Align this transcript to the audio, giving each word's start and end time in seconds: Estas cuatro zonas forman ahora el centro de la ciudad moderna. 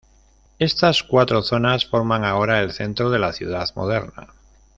Estas 0.57 1.03
cuatro 1.03 1.43
zonas 1.43 1.85
forman 1.85 2.25
ahora 2.25 2.61
el 2.63 2.71
centro 2.71 3.11
de 3.11 3.19
la 3.19 3.31
ciudad 3.33 3.69
moderna. 3.75 4.33